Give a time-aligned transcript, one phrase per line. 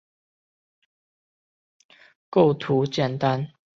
[2.27, 3.49] 构图简单